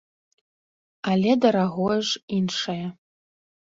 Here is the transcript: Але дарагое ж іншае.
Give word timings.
Але 1.11 1.31
дарагое 1.45 1.99
ж 2.13 2.25
іншае. 2.39 2.83